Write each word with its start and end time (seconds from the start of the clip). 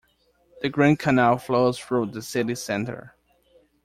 The 0.63 0.69
Grand 0.69 0.97
Canal 0.97 1.37
flows 1.37 1.77
through 1.77 2.07
the 2.07 2.23
city 2.23 2.55
center. 2.55 3.15